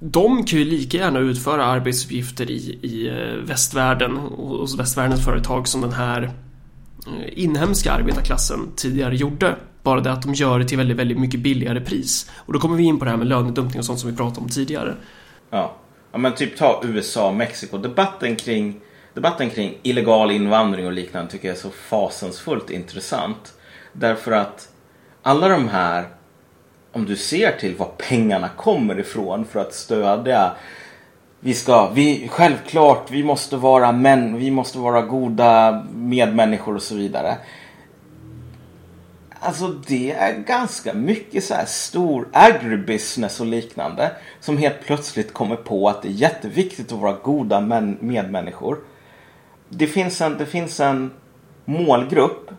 [0.00, 5.80] de kan ju lika gärna utföra arbetsuppgifter i, i eh, västvärlden hos västvärldens företag som
[5.80, 9.56] den här eh, inhemska arbetarklassen tidigare gjorde.
[9.82, 12.30] Bara det att de gör det till väldigt, väldigt mycket billigare pris.
[12.34, 14.40] Och då kommer vi in på det här med lönedumpning och sånt som vi pratade
[14.40, 14.94] om tidigare.
[15.50, 15.76] Ja,
[16.12, 17.78] ja men typ ta USA och Mexiko.
[17.78, 18.80] Debatten kring,
[19.14, 23.54] debatten kring illegal invandring och liknande tycker jag är så fasansfullt intressant.
[23.92, 24.68] Därför att
[25.22, 26.08] alla de här,
[26.92, 30.54] om du ser till var pengarna kommer ifrån för att stödja
[31.40, 36.94] vi ska, vi, självklart, vi måste vara män, vi måste vara goda medmänniskor och så
[36.94, 37.36] vidare.
[39.40, 44.10] Alltså det är ganska mycket så här stor agribusiness och liknande.
[44.40, 47.60] Som helt plötsligt kommer på att det är jätteviktigt att vara goda
[48.00, 48.78] medmänniskor.
[49.68, 51.10] Det finns en, det finns en
[51.64, 52.50] målgrupp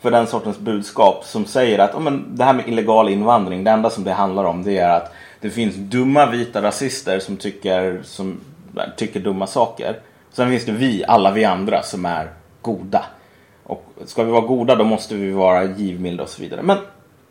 [0.00, 3.70] för den sortens budskap som säger att oh, men, det här med illegal invandring, det
[3.70, 8.00] enda som det handlar om det är att det finns dumma vita rasister som tycker,
[8.04, 8.40] som
[8.96, 10.00] tycker dumma saker.
[10.32, 12.30] Sen finns det vi, alla vi andra som är
[12.62, 13.04] goda.
[13.64, 16.62] Och ska vi vara goda då måste vi vara givmilda och så vidare.
[16.62, 16.78] Men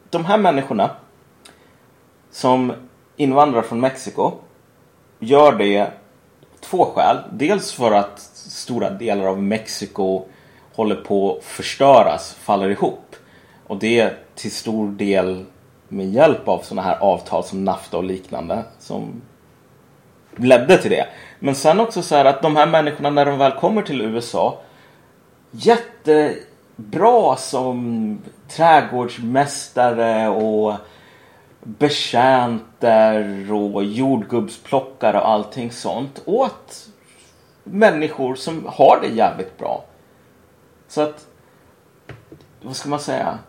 [0.09, 0.89] de här människorna
[2.31, 2.73] som
[3.15, 4.31] invandrar från Mexiko
[5.19, 5.87] gör det
[6.59, 7.17] två skäl.
[7.31, 10.25] Dels för att stora delar av Mexiko
[10.75, 13.15] håller på att förstöras, faller ihop.
[13.67, 15.45] Och det är till stor del
[15.87, 19.21] med hjälp av sådana här avtal som NAFTA och liknande som
[20.35, 21.07] ledde till det.
[21.39, 24.59] Men sen också så här att de här människorna när de väl kommer till USA
[25.55, 30.73] jättebra som trädgårdsmästare och
[31.63, 36.87] betjänter och jordgubbsplockare och allting sånt åt
[37.63, 39.83] människor som har det jävligt bra.
[40.87, 41.27] Så att,
[42.61, 43.39] vad ska man säga?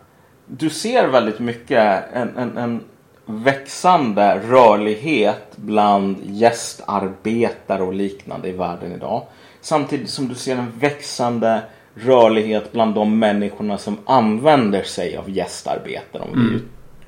[0.45, 2.83] Du ser väldigt mycket en, en, en
[3.25, 9.23] växande rörlighet bland gästarbetare och liknande i världen idag.
[9.61, 11.61] Samtidigt som du ser en växande
[11.95, 16.61] rörlighet bland de människorna som använder sig av gästarbetare om mm.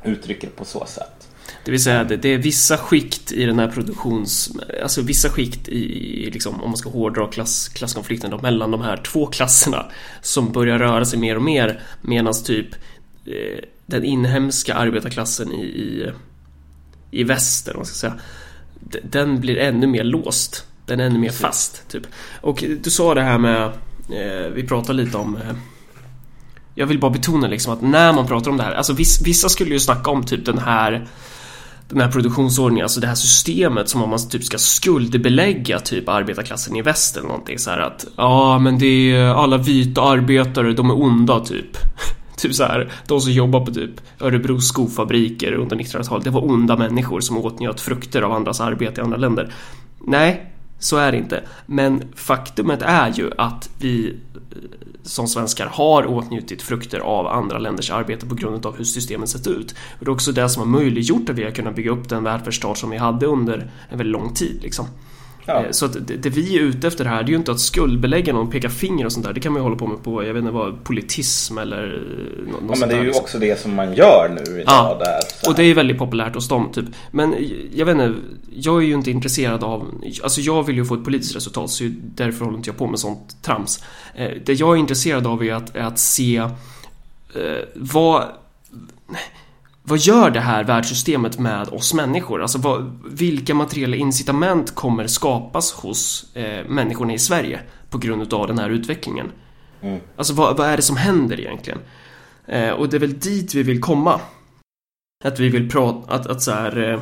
[0.04, 1.28] vi uttrycker det på så sätt.
[1.66, 4.52] Det vill säga det, det är vissa skikt i den här produktions...
[4.84, 8.98] Alltså vissa skikt i, liksom, om man ska hårdra klass, klasskonflikten då, mellan de här
[8.98, 9.86] två klasserna
[10.22, 12.68] som börjar röra sig mer och mer medan typ
[13.26, 16.12] eh, den inhemska arbetarklassen i, i,
[17.12, 18.20] i väster, man ska säga,
[19.04, 20.66] den blir ännu mer låst.
[20.86, 22.04] Den är ännu mer fast, typ.
[22.42, 23.72] Och du sa det här med
[24.10, 25.56] Eh, vi pratar lite om eh,
[26.76, 28.94] jag vill bara betona liksom att när man pratar om det här, alltså
[29.24, 31.08] vissa skulle ju snacka om typ den här
[31.90, 36.76] den här produktionsordningen, alltså det här systemet som om man typ ska skuldbelägga typ arbetarklassen
[36.76, 40.90] i väst eller någonting så här att ja men det är alla vita arbetare, de
[40.90, 41.78] är onda typ.
[42.38, 46.78] typ så här, de som jobbar på typ Örebro skofabriker under 1900-talet, det var onda
[46.78, 49.54] människor som åtnjöt frukter av andras arbete i andra länder.
[50.06, 51.44] Nej, så är det inte.
[51.66, 54.58] Men faktumet är ju att vi eh,
[55.04, 59.48] som svenskar har åtnjutit frukter av andra länders arbete på grund av hur systemet sett
[59.48, 59.76] ut.
[60.00, 62.24] Och det är också det som har möjliggjort att vi har kunnat bygga upp den
[62.24, 64.60] välfärdsstat som vi hade under en väldigt lång tid.
[64.62, 64.86] Liksom.
[65.48, 65.64] Ja.
[65.64, 67.60] Eh, så att det, det, vi är ute efter här, det är ju inte att
[67.60, 69.34] skuldbelägga någon, peka finger och sånt där.
[69.34, 72.52] Det kan man ju hålla på med på, jag vet inte vad, politism eller eh,
[72.52, 73.24] något Ja men det är ju liksom.
[73.24, 74.98] också det som man gör nu idag ja.
[75.00, 75.50] där.
[75.50, 76.86] Och det är ju väldigt populärt hos dem typ.
[77.12, 77.36] Men
[77.74, 78.14] jag vet inte,
[78.56, 81.84] jag är ju inte intresserad av, alltså jag vill ju få ett politiskt resultat så
[82.02, 83.84] därför håller inte jag på med sånt trams.
[84.16, 88.24] Eh, det jag är intresserad av är att, är att se eh, vad
[89.90, 92.42] vad gör det här världssystemet med oss människor?
[92.42, 98.48] Alltså vad, vilka materiella incitament kommer skapas hos eh, människorna i Sverige på grund av
[98.48, 99.32] den här utvecklingen?
[99.82, 100.00] Mm.
[100.16, 101.80] Alltså vad, vad, är det som händer egentligen?
[102.46, 104.22] Eh, och det är väl dit vi vill komma.
[105.24, 107.02] Att vi vill prata, att, att så här, eh,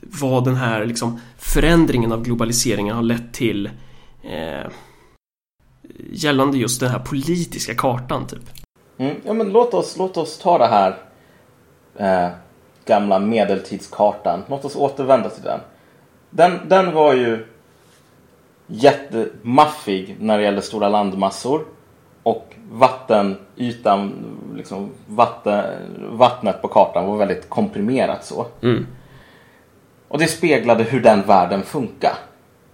[0.00, 3.70] vad den här liksom förändringen av globaliseringen har lett till
[4.22, 4.70] eh,
[6.12, 8.50] gällande just den här politiska kartan typ.
[8.98, 11.09] Mm, ja men låt oss, låt oss ta det här
[12.00, 12.28] eh,
[12.84, 14.44] gamla medeltidskartan.
[14.48, 15.60] Låt oss återvända till den.
[16.30, 17.46] Den, den var ju
[18.66, 21.64] jättemaffig när det gäller stora landmassor.
[22.22, 24.12] Och vattenytan,
[24.56, 25.64] liksom vatten,
[26.12, 28.46] vattnet på kartan var väldigt komprimerat så.
[28.62, 28.86] Mm.
[30.08, 32.14] Och det speglade hur den världen funkar.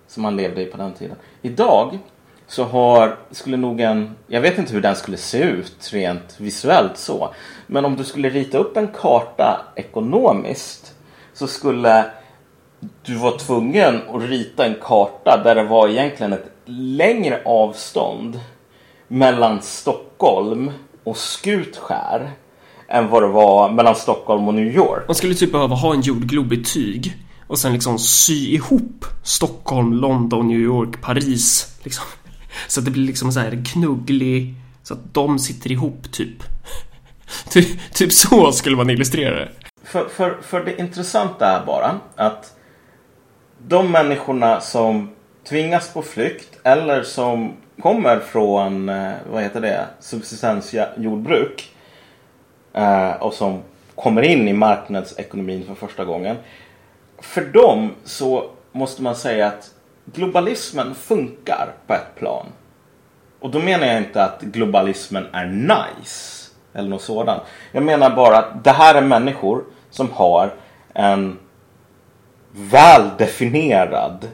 [0.06, 1.16] Som man levde i på den tiden.
[1.42, 1.98] Idag
[2.46, 6.98] så har, skulle nog en, jag vet inte hur den skulle se ut rent visuellt
[6.98, 7.34] så.
[7.66, 10.94] Men om du skulle rita upp en karta ekonomiskt
[11.34, 12.04] så skulle
[13.02, 18.40] du vara tvungen att rita en karta där det var egentligen ett längre avstånd
[19.08, 20.70] mellan Stockholm
[21.04, 22.30] och Skutskär
[22.88, 25.04] än vad det var mellan Stockholm och New York.
[25.06, 29.92] Man skulle typ behöva ha en jordglob i tyg och sen liksom sy ihop Stockholm,
[29.92, 31.76] London, New York, Paris.
[31.82, 32.04] Liksom.
[32.68, 36.42] Så att det blir liksom så här knugglig, så att de sitter ihop typ.
[37.52, 39.48] Ty, typ så skulle man illustrera det.
[39.84, 42.52] För, för, för det intressanta är bara att
[43.58, 45.10] de människorna som
[45.48, 51.74] tvingas på flykt eller som kommer från, eh, vad heter det, subsistensjordbruk
[52.72, 53.62] eh, och som
[53.94, 56.36] kommer in i marknadsekonomin för första gången.
[57.18, 59.70] För dem så måste man säga att
[60.12, 62.46] globalismen funkar på ett plan.
[63.40, 66.50] Och då menar jag inte att globalismen är nice.
[66.72, 67.42] Eller något sådant.
[67.72, 70.54] Jag menar bara att det här är människor som har
[70.94, 71.38] en
[72.52, 74.28] väldefinierad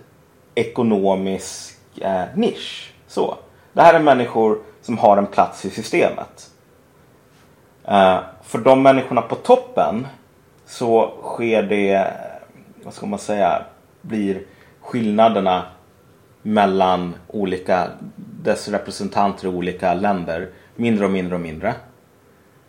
[0.55, 2.93] ekonomisk eh, nisch.
[3.07, 3.37] Så.
[3.73, 6.51] Det här är människor som har en plats i systemet.
[7.85, 10.07] Eh, för de människorna på toppen
[10.67, 12.13] så sker det,
[12.85, 13.63] vad ska man säga,
[14.01, 14.43] blir
[14.83, 15.63] skillnaderna
[16.43, 17.89] mellan olika,
[18.43, 21.75] dess representanter i olika länder mindre och mindre och mindre.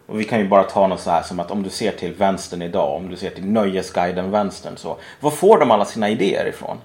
[0.05, 2.13] Och vi kan ju bara ta något så här som att om du ser till
[2.13, 4.97] vänstern idag, om du ser till Nöjesguiden vänstern så.
[5.19, 6.77] Var får de alla sina idéer ifrån?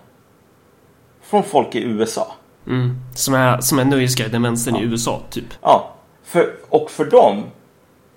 [1.23, 2.33] Från folk i USA.
[2.67, 3.01] Mm.
[3.14, 4.81] Som är, som är Nöjesguiden vänstern ja.
[4.81, 5.45] i USA, typ.
[5.62, 5.95] Ja.
[6.25, 7.45] För, och för dem,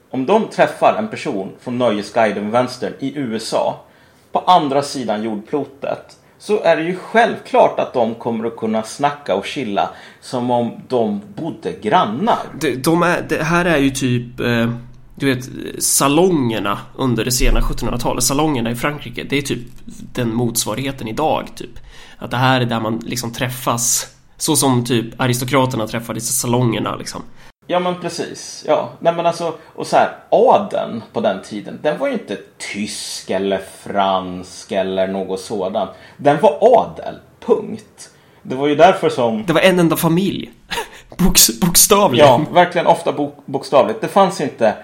[0.09, 3.79] om de träffar en person från Nöjesguiden vänstern i USA
[4.31, 9.35] på andra sidan jordklotet så är det ju självklart att de kommer att kunna snacka
[9.35, 9.89] och chilla
[10.21, 12.39] som om de bodde grannar.
[12.59, 14.69] De, de är, det här är ju typ eh,
[15.15, 15.49] du vet
[15.83, 19.59] salongerna under det sena 1700-talet, salongerna i Frankrike, det är typ
[20.13, 21.79] den motsvarigheten idag typ.
[22.17, 26.95] Att det här är där man liksom träffas, så som typ aristokraterna träffades i salongerna
[26.95, 27.21] liksom.
[27.71, 28.63] Ja men precis.
[28.67, 31.79] Ja, nej men alltså och så här adeln på den tiden.
[31.81, 32.37] Den var ju inte
[32.73, 35.91] tysk eller fransk eller något sådant.
[36.17, 37.15] Den var adel.
[37.39, 38.09] Punkt.
[38.43, 39.45] Det var ju därför som...
[39.45, 40.51] Det var en enda familj.
[41.17, 42.27] Boks, bokstavligen.
[42.27, 44.01] Ja, verkligen ofta bok, bokstavligt.
[44.01, 44.75] Det fanns inte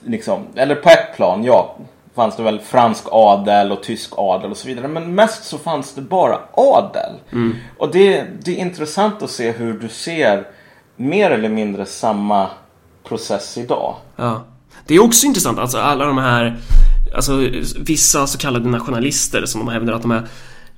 [0.00, 1.76] liksom, eller på ett plan, ja,
[2.14, 4.88] fanns det väl fransk adel och tysk adel och så vidare.
[4.88, 7.12] Men mest så fanns det bara adel.
[7.32, 7.56] Mm.
[7.78, 10.46] Och det, det är intressant att se hur du ser
[10.96, 12.50] mer eller mindre samma
[13.08, 13.96] process idag.
[14.16, 14.44] Ja.
[14.86, 16.56] Det är också intressant, alltså alla de här
[17.14, 20.28] Alltså vissa så kallade nationalister som de hävdar att de är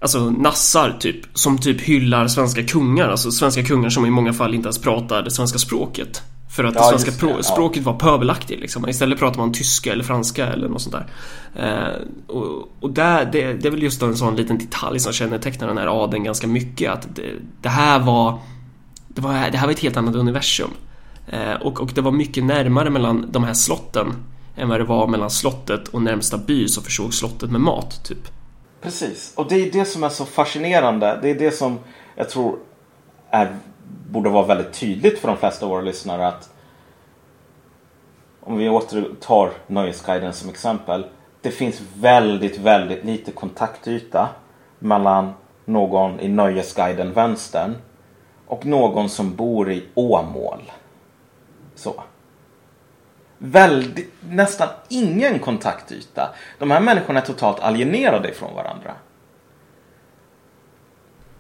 [0.01, 4.55] Alltså nassar typ Som typ hyllar svenska kungar Alltså svenska kungar som i många fall
[4.55, 6.23] inte ens pratar det svenska språket
[6.57, 7.93] För att ja, det svenska det, språket ja.
[7.93, 11.07] var pöbelaktigt liksom Istället pratar man tyska eller franska eller något sånt där
[11.55, 15.69] eh, Och, och där, det, det är väl just en sån liten detalj som kännetecknar
[15.69, 18.41] den här adeln ganska mycket Att det, det här var
[19.17, 20.71] det, var, det här var ett helt annat universum.
[21.29, 24.13] Eh, och, och det var mycket närmare mellan de här slotten
[24.57, 28.29] än vad det var mellan slottet och närmsta by som försåg slottet med mat, typ.
[28.83, 31.19] Precis, och det är det som är så fascinerande.
[31.23, 31.79] Det är det som
[32.17, 32.59] jag tror
[33.31, 33.57] är,
[34.11, 36.51] borde vara väldigt tydligt för de flesta av våra lyssnare att
[38.41, 41.07] om vi återtar Nöjesguiden som exempel.
[41.41, 44.29] Det finns väldigt, väldigt lite kontaktyta
[44.79, 45.33] mellan
[45.65, 47.75] någon i Nöjesguiden vänstern
[48.47, 50.73] och någon som bor i Åmål.
[51.75, 52.03] Så.
[53.39, 56.35] Väldigt, nästan ingen kontaktyta.
[56.59, 58.93] De här människorna är totalt alienerade ifrån varandra.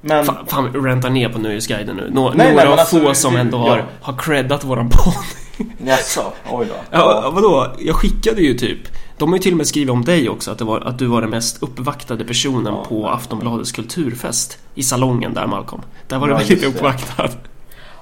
[0.00, 0.24] Men...
[0.24, 2.10] Fan, fan ränta ner på Nöjesguiden nu.
[2.12, 3.84] Nå nej, några nej, alltså, få som ändå har, ja.
[4.00, 5.45] har creddat våran podd.
[5.86, 6.74] Jaså, oj då.
[6.90, 7.74] Ja, vadå?
[7.78, 8.78] Jag skickade ju typ
[9.18, 11.20] de har ju till och med skrivit om dig också, att, var, att du var
[11.20, 12.84] den mest uppvaktade personen ja.
[12.88, 15.82] på Aftonbladets kulturfest i salongen där Malcolm.
[16.08, 17.30] Där var ja, du väldigt uppvaktad.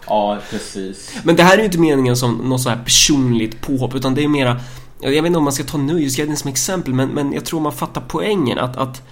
[0.07, 1.14] Ja, precis.
[1.25, 4.25] Men det här är ju inte meningen som något så här personligt påhopp, utan det
[4.25, 4.61] är mera
[5.01, 7.73] jag vet inte om man ska ta Nöjesguiden som exempel, men, men jag tror man
[7.73, 9.03] fattar poängen att, att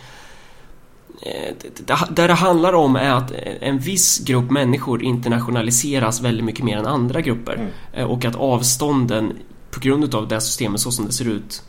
[2.10, 6.86] där det handlar om är att en viss grupp människor internationaliseras väldigt mycket mer än
[6.86, 7.54] andra grupper.
[7.54, 7.68] Mm.
[7.92, 9.32] Eh, och att avstånden
[9.70, 11.62] på grund av det systemet så som det ser ut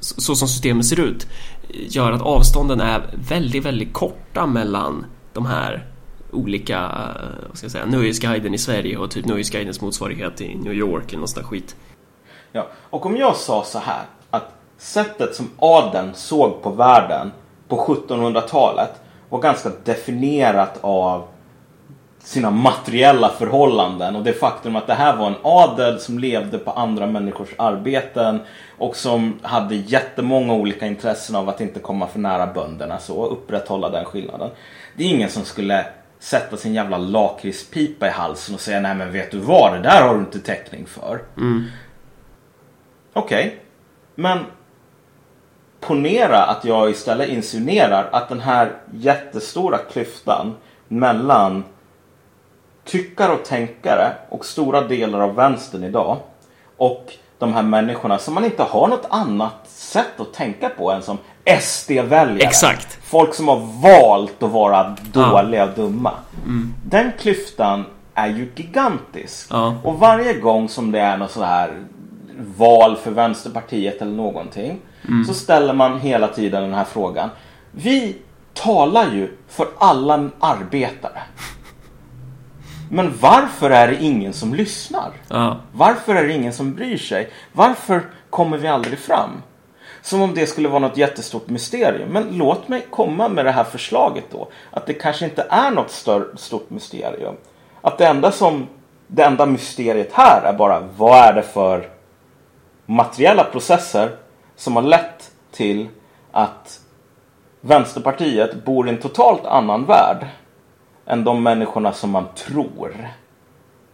[0.00, 1.26] så som systemet ser ut
[1.68, 5.86] gör att avstånden är väldigt, väldigt korta mellan de här
[6.32, 10.72] olika, eh, vad ska jag säga, Nöjesguiden i Sverige och typ Nöjesguidens motsvarighet i New
[10.72, 11.76] York eller något sånt skit.
[12.52, 17.32] Ja, och om jag sa så här att sättet som adeln såg på världen
[17.72, 18.90] på 1700-talet
[19.28, 21.24] var ganska definierat av
[22.18, 26.70] sina materiella förhållanden och det faktum att det här var en adel som levde på
[26.70, 28.40] andra människors arbeten
[28.78, 33.90] och som hade jättemånga olika intressen av att inte komma för nära bönderna så upprätthålla
[33.90, 34.50] den skillnaden.
[34.96, 35.86] Det är ingen som skulle
[36.18, 40.06] sätta sin jävla lakritspipa i halsen och säga nej men vet du vad det där
[40.06, 41.22] har du inte täckning för.
[41.36, 41.64] Mm.
[43.12, 43.58] Okej, okay.
[44.14, 44.38] men
[45.86, 50.54] ponera att jag istället insinuerar att den här jättestora klyftan
[50.88, 51.64] mellan
[52.84, 56.16] tyckare och tänkare och stora delar av vänstern idag
[56.76, 61.02] och de här människorna som man inte har något annat sätt att tänka på än
[61.02, 61.18] som
[61.60, 62.48] SD-väljare.
[62.48, 62.98] Exakt.
[63.02, 65.68] Folk som har valt att vara dåliga ja.
[65.68, 66.12] och dumma.
[66.44, 66.74] Mm.
[66.84, 67.84] Den klyftan
[68.14, 69.46] är ju gigantisk.
[69.50, 69.76] Ja.
[69.84, 71.84] Och varje gång som det är något så här
[72.56, 74.78] val för Vänsterpartiet eller någonting
[75.08, 75.24] mm.
[75.24, 77.30] så ställer man hela tiden den här frågan.
[77.70, 78.16] Vi
[78.54, 81.22] talar ju för alla arbetare.
[82.90, 85.10] Men varför är det ingen som lyssnar?
[85.28, 85.56] Ja.
[85.72, 87.30] Varför är det ingen som bryr sig?
[87.52, 89.30] Varför kommer vi aldrig fram?
[90.02, 92.08] Som om det skulle vara något jättestort mysterium.
[92.08, 94.48] Men låt mig komma med det här förslaget då.
[94.70, 97.34] Att det kanske inte är något stör, stort mysterium.
[97.80, 98.66] Att det enda som
[99.06, 101.88] det enda mysteriet här är bara vad är det för
[102.86, 104.16] materiella processer
[104.56, 105.88] som har lett till
[106.32, 106.80] att
[107.60, 110.26] Vänsterpartiet bor i en totalt annan värld
[111.06, 113.08] än de människorna som man tror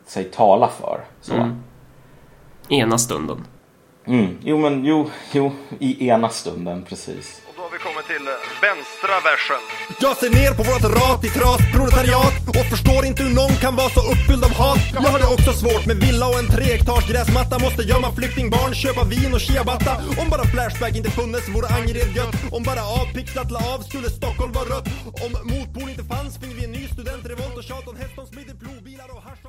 [0.06, 1.00] sig tala för.
[1.20, 1.34] Så.
[1.34, 1.62] Mm.
[2.68, 3.44] Ena stunden.
[4.04, 4.38] Mm.
[4.42, 7.42] Jo, men jo, jo, i ena stunden precis.
[7.86, 8.34] Och vi till eh,
[8.66, 9.62] vänstra versen.
[10.04, 14.02] Jag ser ner på vårt ratikras proletariat och förstår inte hur någon kan vara så
[14.12, 14.82] uppfylld av hat.
[15.04, 17.54] Jag har det också svårt med villa och en treektars gräsmatta.
[17.66, 19.92] Måste gömma flyktingbarn, köpa vin och ciabatta.
[20.20, 22.34] Om bara Flashback inte funnes vore Angered gött.
[22.56, 24.88] Om bara avpixlat la av skulle Stockholm vara rött.
[25.24, 28.26] Om motpol inte fanns finge vi en ny studentrevolt och tjat om häst, om
[28.62, 29.47] plogbilar och hasch